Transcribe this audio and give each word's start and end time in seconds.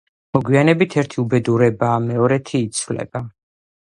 მოგვიანებით 0.35 0.95
ერთი 1.01 1.21
უბედურება 1.23 1.91
მეორეთი 2.09 2.63
იცვლება. 2.71 3.23